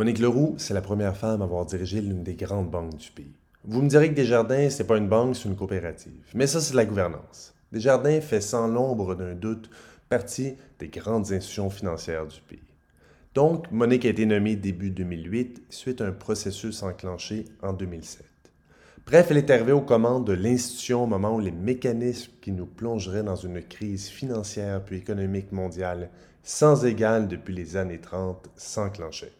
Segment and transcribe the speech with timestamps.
[0.00, 3.36] Monique Leroux, c'est la première femme à avoir dirigé l'une des grandes banques du pays.
[3.64, 6.24] Vous me direz que Desjardins, c'est pas une banque, c'est une coopérative.
[6.32, 7.52] Mais ça, c'est de la gouvernance.
[7.70, 9.68] Desjardins fait sans l'ombre d'un doute
[10.08, 12.72] partie des grandes institutions financières du pays.
[13.34, 18.24] Donc, Monique a été nommée début 2008 suite à un processus enclenché en 2007.
[19.04, 22.64] Bref, elle est arrivée aux commandes de l'institution au moment où les mécanismes qui nous
[22.64, 26.08] plongeraient dans une crise financière puis économique mondiale
[26.42, 29.34] sans égale depuis les années 30 s'enclenchaient.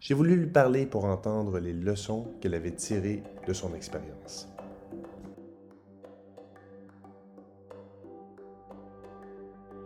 [0.00, 4.48] J'ai voulu lui parler pour entendre les leçons qu'elle avait tirées de son expérience.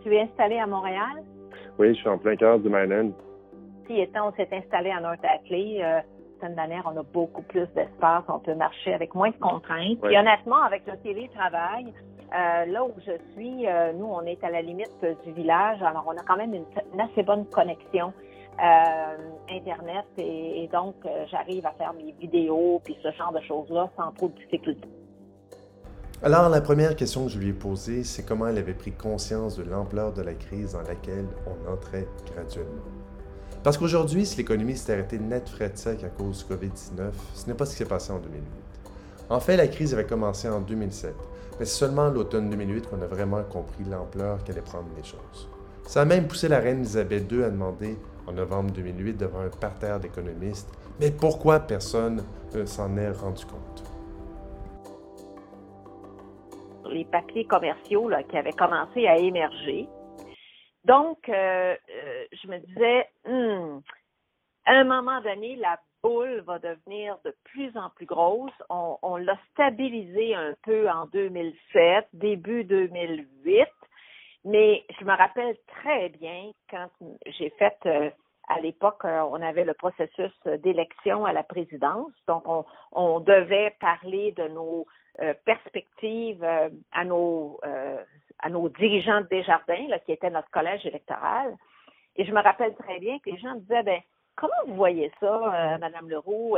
[0.03, 1.23] Tu es installé à Montréal?
[1.79, 3.13] Oui, je suis en plein cœur du Mainland.
[3.87, 5.83] Si étant, on s'est installé à North Ackley.
[5.83, 6.01] Euh,
[6.39, 9.97] cette dernière, on a beaucoup plus d'espace, on peut marcher avec moins de contraintes.
[10.11, 11.91] Et honnêtement, avec le télétravail,
[12.35, 16.03] euh, là où je suis, euh, nous, on est à la limite du village, alors
[16.05, 18.13] on a quand même une assez bonne connexion
[18.59, 19.17] euh,
[19.49, 24.11] Internet et, donc euh, j'arrive à faire mes vidéos puis ce genre de choses-là sans
[24.11, 24.89] trop de difficultés.
[26.21, 29.57] Alors, la première question que je lui ai posée, c'est comment elle avait pris conscience
[29.57, 32.81] de l'ampleur de la crise dans laquelle on entrait graduellement.
[33.61, 37.47] Parce qu'aujourd'hui, si l'économie s'est arrêtée net frais de sec à cause du COVID-19, ce
[37.47, 38.41] n'est pas ce qui s'est passé en 2008.
[39.29, 41.13] En fait, la crise avait commencé en 2007,
[41.59, 45.49] mais c'est seulement l'automne 2008 qu'on a vraiment compris l'ampleur qu'allait prendre les choses.
[45.85, 49.49] Ça a même poussé la reine Elisabeth II à demander en novembre 2008 devant un
[49.49, 50.71] parterre d'économistes.
[50.99, 53.83] Mais pourquoi personne ne s'en est rendu compte?
[56.89, 59.87] Les papiers commerciaux qui avaient commencé à émerger.
[60.85, 63.79] Donc, euh, euh, je me disais, hmm,
[64.65, 68.51] à un moment donné, la boule va devenir de plus en plus grosse.
[68.69, 73.65] On, on l'a stabilisé un peu en 2007, début 2008.
[74.45, 76.89] Mais je me rappelle très bien quand
[77.25, 78.09] j'ai fait euh,
[78.49, 80.33] à l'époque, euh, on avait le processus
[80.63, 82.43] d'élection à la présidence, donc
[82.91, 84.85] on, devait parler de nos
[85.21, 86.43] euh, perspectives
[86.91, 87.59] à nos
[88.39, 91.55] à nos dirigeants de Desjardins, là, qui étaient notre collège électoral.
[92.17, 94.01] Et je me rappelle très bien que les gens disaient, ben,
[94.35, 96.57] comment vous voyez ça, Madame Leroux?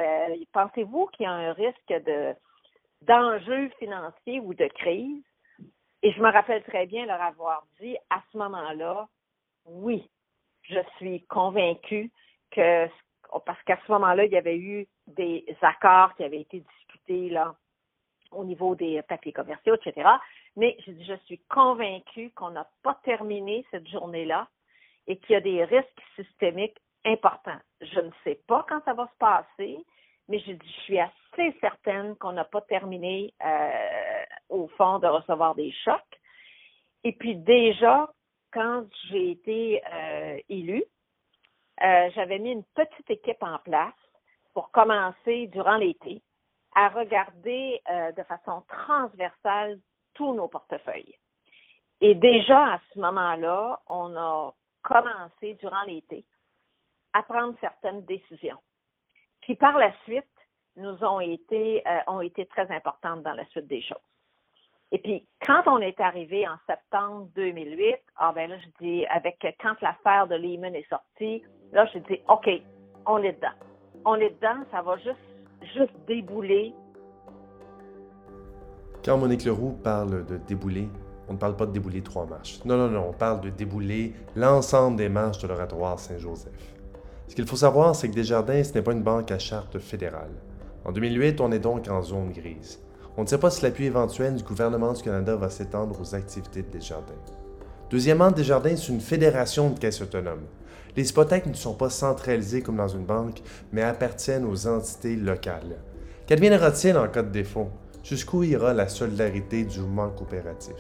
[0.52, 2.34] Pensez-vous qu'il y a un risque de
[3.04, 5.24] d'enjeux financiers ou de crise?
[6.06, 9.08] Et je me rappelle très bien leur avoir dit à ce moment-là,
[9.66, 10.08] oui,
[10.62, 12.12] je suis convaincue
[12.52, 12.88] que,
[13.44, 17.56] parce qu'à ce moment-là, il y avait eu des accords qui avaient été discutés là,
[18.32, 20.08] au niveau des papiers commerciaux, etc.
[20.56, 24.48] Mais je, je suis convaincue qu'on n'a pas terminé cette journée-là
[25.08, 27.60] et qu'il y a des risques systémiques importants.
[27.82, 29.84] Je ne sais pas quand ça va se passer,
[30.28, 35.56] mais je, je suis assez certaine qu'on n'a pas terminé euh, au fond de recevoir
[35.56, 36.02] des chocs.
[37.04, 38.10] Et puis déjà,
[38.52, 40.84] quand j'ai été euh, élue,
[41.84, 43.94] euh, j'avais mis une petite équipe en place
[44.54, 46.22] pour commencer durant l'été
[46.74, 49.80] à regarder euh, de façon transversale
[50.14, 51.16] tous nos portefeuilles.
[52.02, 56.26] Et déjà à ce moment-là, on a commencé durant l'été
[57.14, 58.60] à prendre certaines décisions
[59.42, 60.26] qui par la suite
[60.78, 63.98] nous ont été, ont été très importantes dans la suite des choses.
[64.92, 69.46] Et puis, quand on est arrivé en septembre 2008, ah ben là, je dis, avec
[69.62, 72.50] quand l'affaire de Lehman est sortie, là, je dis, OK,
[73.06, 73.48] on est dedans.
[74.06, 75.18] On est dedans, ça va juste,
[75.76, 76.74] juste débouler.
[79.04, 80.88] Quand Monique Leroux parle de débouler,
[81.28, 82.64] on ne parle pas de débouler trois marches.
[82.66, 86.76] Non, non, non, on parle de débouler l'ensemble des marches de l'oratoire Saint-Joseph.
[87.28, 90.32] Ce qu'il faut savoir, c'est que Desjardins, ce n'est pas une banque à charte fédérale.
[90.86, 92.80] En 2008, on est donc en zone grise.
[93.18, 96.64] On ne sait pas si l'appui éventuel du gouvernement du Canada va s'étendre aux activités
[96.64, 97.14] de Desjardins.
[97.90, 100.44] Deuxièmement, Desjardins est une fédération de caisses autonomes.
[100.98, 105.78] Les hypothèques ne sont pas centralisées comme dans une banque, mais appartiennent aux entités locales.
[106.28, 107.70] Qu'adviendra-t-il en cas de défaut?
[108.04, 110.76] Jusqu'où ira la solidarité du mouvement coopératif?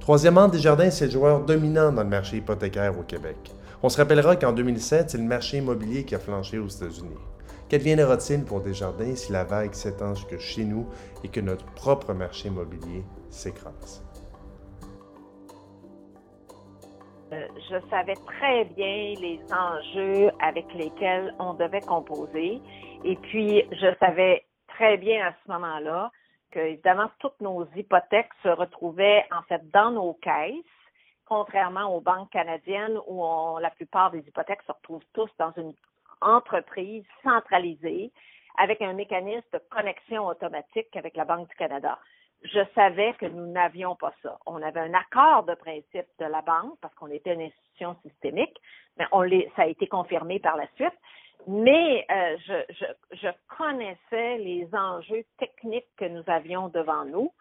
[0.00, 3.36] Troisièmement, Desjardins, c'est le joueur dominant dans le marché hypothécaire au Québec.
[3.82, 7.16] On se rappellera qu'en 2007, c'est le marché immobilier qui a flanché aux États-Unis.
[7.70, 10.88] Qu'adviendra-t-il pour Desjardins si la vague s'étend jusque chez nous
[11.22, 14.04] et que notre propre marché immobilier s'écrase?
[17.32, 22.60] Euh, je savais très bien les enjeux avec lesquels on devait composer.
[23.04, 26.10] Et puis, je savais très bien à ce moment-là
[26.50, 30.64] que, évidemment, toutes nos hypothèques se retrouvaient en fait dans nos caisses,
[31.24, 33.24] contrairement aux banques canadiennes où
[33.60, 35.72] la plupart des hypothèques se retrouvent tous dans une
[36.20, 38.12] entreprise centralisée
[38.58, 41.98] avec un mécanisme de connexion automatique avec la Banque du Canada.
[42.42, 44.38] Je savais que nous n'avions pas ça.
[44.46, 48.56] On avait un accord de principe de la banque parce qu'on était une institution systémique,
[48.98, 50.94] mais on ça a été confirmé par la suite.
[51.46, 57.32] Mais euh, je, je, je, connaissais les enjeux techniques que nous avions devant nous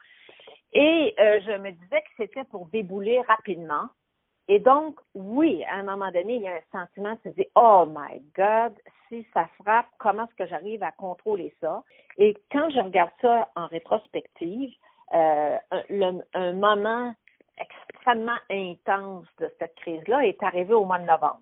[0.73, 3.89] et euh, je me disais que c'était pour débouler rapidement.
[4.51, 7.46] Et donc, oui, à un moment donné, il y a un sentiment de se dire,
[7.54, 8.74] oh my God,
[9.07, 11.84] si ça frappe, comment est-ce que j'arrive à contrôler ça?
[12.18, 14.74] Et quand je regarde ça en rétrospective,
[15.13, 15.56] euh,
[15.90, 17.13] le, un moment
[17.60, 21.42] extrêmement intense de cette crise-là est arrivé au mois de novembre.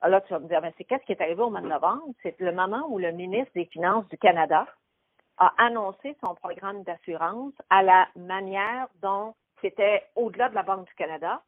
[0.00, 2.12] Alors, tu vas me dire, mais c'est qu'est-ce qui est arrivé au mois de novembre?
[2.24, 4.66] C'est le moment où le ministre des Finances du Canada
[5.38, 10.94] a annoncé son programme d'assurance à la manière dont c'était au-delà de la Banque du
[10.94, 11.40] Canada.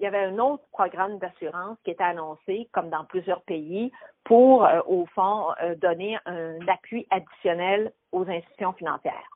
[0.00, 3.92] Il y avait un autre programme d'assurance qui était annoncé, comme dans plusieurs pays,
[4.24, 9.28] pour, euh, au fond, euh, donner un appui additionnel aux institutions financières.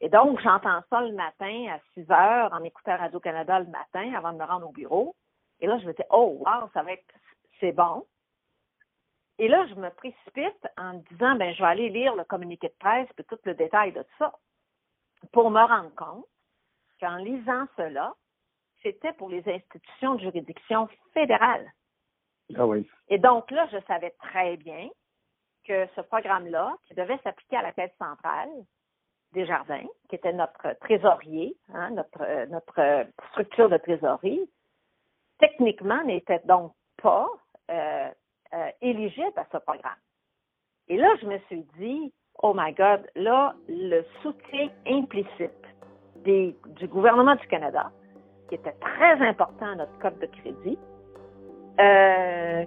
[0.00, 4.32] Et donc, j'entends ça le matin à 6 heures en écoutant Radio-Canada le matin avant
[4.32, 5.14] de me rendre au bureau.
[5.60, 7.04] Et là, je me dis, oh, wow, ça va être
[7.60, 8.04] c'est bon.
[9.38, 12.68] Et là, je me précipite en me disant, ben, je vais aller lire le communiqué
[12.68, 14.32] de presse et tout le détail de ça
[15.32, 16.26] pour me rendre compte
[17.00, 18.14] qu'en lisant cela,
[18.82, 21.66] c'était pour les institutions de juridiction fédérale.
[22.56, 22.88] Ah oui.
[23.08, 24.88] Et donc là, je savais très bien
[25.66, 28.50] que ce programme-là, qui devait s'appliquer à la Caisse centrale
[29.32, 34.48] des Jardins, qui était notre trésorier, hein, notre, notre structure de trésorerie,
[35.38, 36.72] techniquement n'était donc
[37.02, 37.28] pas
[37.70, 38.08] euh,
[38.54, 39.98] euh, éligible à ce programme.
[40.88, 42.12] Et là, je me suis dit,
[42.42, 45.50] oh my God, là, le soutien implicite
[46.24, 47.90] des, du gouvernement du Canada,
[48.48, 50.78] qui était très important à notre code de crédit,
[51.80, 52.64] euh,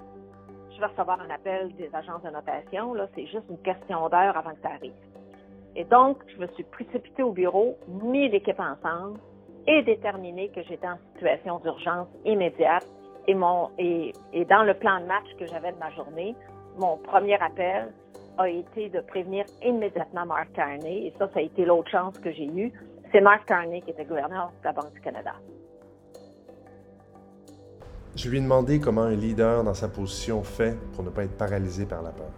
[0.71, 4.37] je vais recevoir un appel des agences de notation, là, c'est juste une question d'heure
[4.37, 4.93] avant que ça arrive.
[5.75, 9.19] Et donc, je me suis précipitée au bureau, mis l'équipe ensemble
[9.67, 12.85] et déterminé que j'étais en situation d'urgence immédiate
[13.27, 16.35] et, mon, et, et dans le plan de match que j'avais de ma journée,
[16.77, 17.91] mon premier appel
[18.37, 21.07] a été de prévenir immédiatement Mark Carney.
[21.07, 22.71] Et ça, ça a été l'autre chance que j'ai eue.
[23.11, 25.33] C'est Mark Carney qui était gouverneur de la Banque du Canada.
[28.15, 31.37] Je lui ai demandé comment un leader dans sa position fait pour ne pas être
[31.37, 32.31] paralysé par la peur.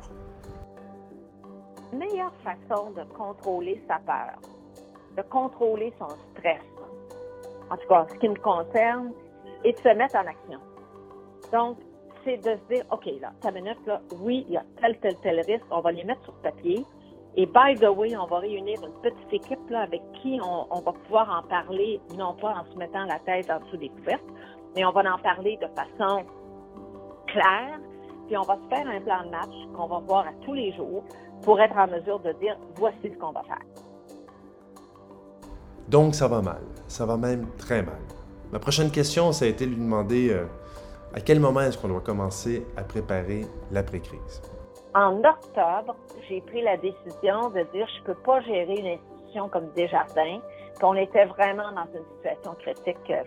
[1.91, 4.39] La meilleure façon de contrôler sa peur,
[5.18, 6.62] de contrôler son stress,
[7.69, 9.12] en tout cas, ce qui me concerne,
[9.63, 10.59] est de se mettre en action.
[11.51, 11.77] Donc,
[12.24, 15.15] c'est de se dire, OK, là, ta minute, là, oui, il y a tel, tel,
[15.21, 16.85] tel risque, on va les mettre sur papier.
[17.38, 20.91] Et by the way, on va réunir une petite équipe là, avec qui on, va
[20.91, 24.25] pouvoir en parler, non pas en se mettant la tête en dessous des couvertes,
[24.75, 26.23] mais on va en parler de façon
[27.27, 27.79] claire,
[28.27, 30.73] puis on va se faire un plan de match qu'on va voir à tous les
[30.73, 31.03] jours
[31.41, 33.65] pour être en mesure de dire voici ce qu'on va faire.
[35.88, 38.00] Donc ça va mal, ça va même très mal.
[38.51, 40.45] Ma prochaine question, ça a été de lui demander euh,
[41.13, 44.41] à quel moment est-ce qu'on doit commencer à préparer l'après-crise?
[44.94, 45.95] En octobre,
[46.27, 50.39] j'ai pris la décision de dire je ne peux pas gérer une institution comme Desjardins.
[50.75, 53.24] Puis on était vraiment dans une situation critique, euh,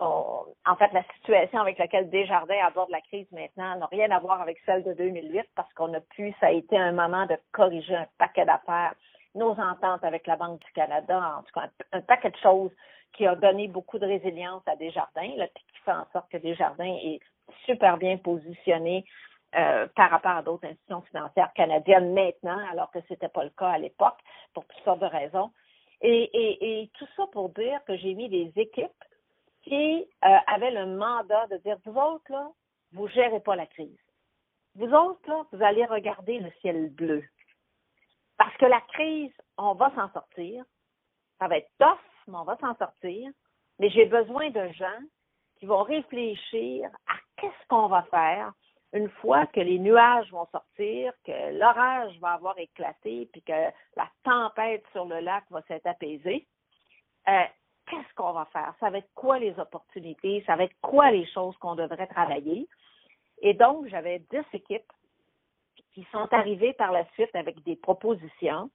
[0.00, 4.40] En fait, la situation avec laquelle Desjardins aborde la crise maintenant n'a rien à voir
[4.40, 7.94] avec celle de 2008 parce qu'on a pu, ça a été un moment de corriger
[7.94, 8.94] un paquet d'affaires,
[9.36, 12.72] nos ententes avec la Banque du Canada, en tout cas un, paquet de choses
[13.12, 16.38] qui a donné beaucoup de résilience à Desjardins, là, puis qui fait en sorte que
[16.38, 17.20] Desjardins est
[17.64, 19.04] super bien positionné
[19.54, 23.50] euh, par rapport à d'autres institutions financières canadiennes maintenant, alors que ce n'était pas le
[23.50, 24.18] cas à l'époque,
[24.52, 25.52] pour toutes sortes de raisons.
[26.00, 28.90] Et, et, et tout ça pour dire que j'ai mis des équipes
[29.64, 32.50] qui euh, avaient le mandat de dire, vous autres, là,
[32.92, 33.98] vous gérez pas la crise.
[34.76, 37.24] Vous autres, là, vous allez regarder le ciel bleu.
[38.36, 40.64] Parce que la crise, on va s'en sortir.
[41.38, 43.30] Ça va être tough, mais on va s'en sortir.
[43.78, 45.00] Mais j'ai besoin de gens
[45.56, 48.52] qui vont réfléchir à qu'est-ce qu'on va faire
[48.92, 53.52] une fois que les nuages vont sortir, que l'orage va avoir éclaté, puis que
[53.96, 56.46] la tempête sur le lac va s'être apaisée.
[57.28, 57.44] Euh,
[57.86, 58.74] qu'est-ce qu'on va faire?
[58.80, 60.42] Ça va être quoi les opportunités?
[60.46, 62.68] Ça va être quoi les choses qu'on devrait travailler?
[63.42, 64.92] Et donc, j'avais dix équipes
[65.92, 68.70] qui sont arrivées par la suite avec des propositions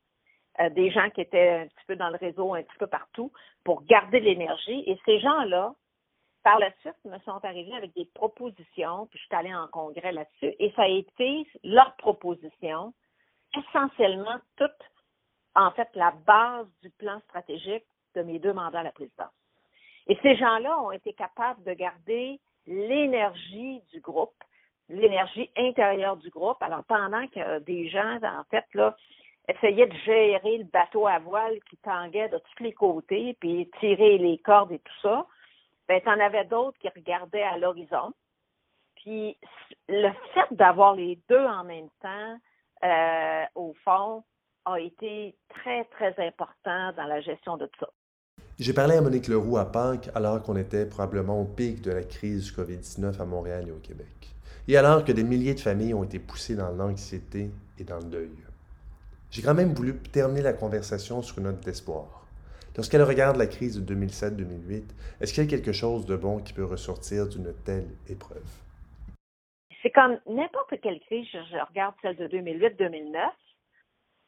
[0.59, 3.31] euh, des gens qui étaient un petit peu dans le réseau, un petit peu partout,
[3.63, 4.83] pour garder l'énergie.
[4.87, 5.73] Et ces gens-là,
[6.43, 10.11] par la suite, me sont arrivés avec des propositions, puis je suis allée en congrès
[10.11, 12.93] là-dessus, et ça a été leur proposition,
[13.57, 14.71] essentiellement toute,
[15.55, 17.85] en fait, la base du plan stratégique
[18.15, 19.33] de mes deux mandats à la présidence.
[20.07, 24.33] Et ces gens-là ont été capables de garder l'énergie du groupe,
[24.89, 26.61] l'énergie intérieure du groupe.
[26.61, 28.95] Alors, pendant que des gens, en fait, là,
[29.47, 34.17] essayait de gérer le bateau à voile qui tanguait de tous les côtés, puis tirer
[34.17, 35.25] les cordes et tout ça,
[35.87, 38.13] ben, en avais d'autres qui regardaient à l'horizon,
[38.95, 39.37] Puis
[39.87, 42.37] le fait d'avoir les deux en même temps,
[42.83, 44.23] euh, au fond,
[44.65, 47.89] a été très, très important dans la gestion de tout ça.
[48.59, 52.03] J'ai parlé à Monique Leroux à Pâques alors qu'on était probablement au pic de la
[52.03, 54.35] crise du COVID-19 à Montréal et au Québec.
[54.67, 58.03] Et alors que des milliers de familles ont été poussées dans l'anxiété et dans le
[58.03, 58.35] deuil.
[59.31, 62.27] J'ai quand même voulu terminer la conversation sur une note d'espoir.
[62.75, 64.83] Lorsqu'elle regarde la crise de 2007-2008,
[65.21, 68.43] est-ce qu'il y a quelque chose de bon qui peut ressortir d'une telle épreuve?
[69.81, 73.15] C'est comme n'importe quelle crise, je regarde celle de 2008-2009,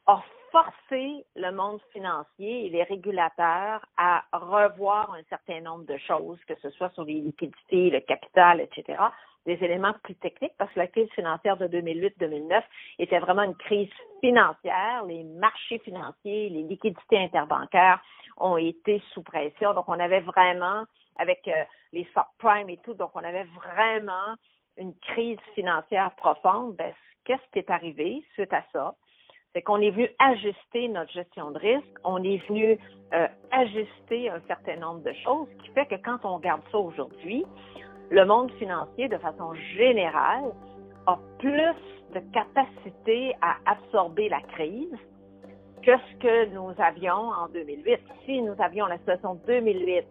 [0.07, 6.39] a forcé le monde financier et les régulateurs à revoir un certain nombre de choses,
[6.48, 9.01] que ce soit sur les liquidités, le capital, etc.,
[9.46, 12.62] des éléments plus techniques, parce que la crise financière de 2008-2009
[13.00, 13.89] était vraiment une crise
[14.20, 15.03] financière.
[15.08, 18.00] Les marchés financiers, les liquidités interbancaires
[18.38, 19.74] ont été sous pression.
[19.74, 20.84] Donc, on avait vraiment,
[21.17, 24.36] avec euh, les subprimes et tout, donc on avait vraiment
[24.77, 26.75] une crise financière profonde.
[26.75, 26.93] Ben,
[27.25, 28.96] qu'est-ce qui est arrivé suite à ça?
[29.53, 32.77] C'est qu'on est venu ajuster notre gestion de risque, on est venu
[33.13, 36.77] euh, ajuster un certain nombre de choses, ce qui fait que quand on regarde ça
[36.77, 37.46] aujourd'hui,
[38.10, 40.51] le monde financier, de façon générale,
[41.08, 41.75] a plus
[42.13, 44.96] de capacité à absorber la crise
[45.81, 48.00] que ce que nous avions en 2008.
[48.25, 50.05] Si nous avions la situation de 2008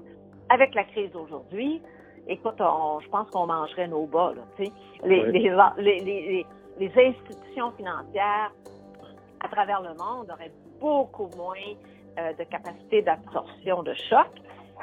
[0.49, 1.81] avec la crise d'aujourd'hui,
[2.27, 4.33] écoute, je pense qu'on mangerait nos bas.
[4.35, 4.67] Là,
[5.05, 6.47] les, les, les,
[6.79, 8.53] les, institutions financières
[9.41, 11.55] à travers le monde auraient beaucoup moins
[12.19, 14.29] euh, de capacité d'absorption de choc.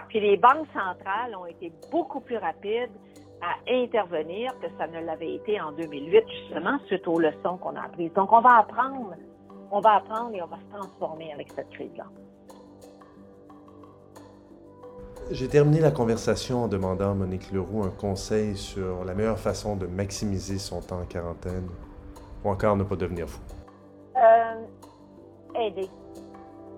[0.09, 2.91] Puis les banques centrales ont été beaucoup plus rapides
[3.41, 7.81] à intervenir que ça ne l'avait été en 2008, justement, suite aux leçons qu'on a
[7.81, 8.11] apprises.
[8.13, 9.13] Donc, on va apprendre,
[9.71, 12.05] on va apprendre et on va se transformer avec cette crise-là.
[15.29, 19.75] J'ai terminé la conversation en demandant à Monique Leroux un conseil sur la meilleure façon
[19.75, 21.67] de maximiser son temps en quarantaine
[22.45, 23.41] ou encore ne pas devenir fou.
[24.17, 24.65] Euh,
[25.55, 25.89] aider.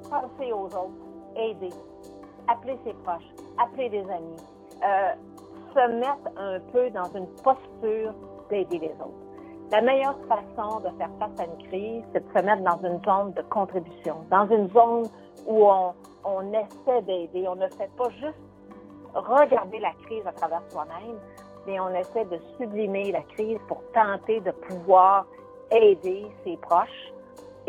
[0.09, 0.91] Penser aux autres.
[1.37, 1.69] Aider.
[2.47, 3.27] Appeler ses proches.
[3.57, 4.35] Appeler des amis.
[4.83, 5.13] Euh,
[5.73, 8.13] se mettre un peu dans une posture
[8.49, 9.29] d'aider les autres.
[9.71, 13.01] La meilleure façon de faire face à une crise, c'est de se mettre dans une
[13.03, 15.07] zone de contribution, dans une zone
[15.45, 15.67] où
[16.25, 17.47] on essaie d'aider.
[17.47, 18.39] On ne fait pas juste
[19.13, 21.17] regarder la crise à travers soi-même,
[21.67, 25.27] mais on essaie de sublimer la crise pour tenter de pouvoir
[25.71, 27.13] aider ses proches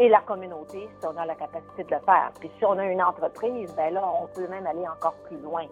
[0.01, 2.33] et la communauté si on a la capacité de le faire.
[2.41, 5.67] Puis si on a une entreprise, ben là, on peut même aller encore plus loin.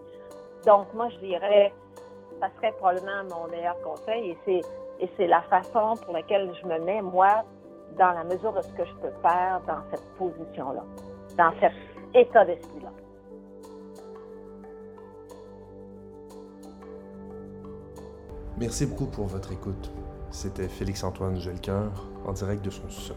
[0.66, 1.73] Donc, moi, je dirais,
[2.38, 4.61] ça serait probablement mon meilleur conseil et c'est,
[5.00, 7.42] et c'est la façon pour laquelle je me mets, moi,
[7.99, 10.85] dans la mesure de ce que je peux faire dans cette position-là,
[11.38, 11.73] dans cet
[12.14, 12.90] état d'esprit-là.
[18.58, 19.90] Merci beaucoup pour votre écoute.
[20.30, 21.92] C'était Félix-Antoine Gelcoeur
[22.26, 23.16] en direct de son sol.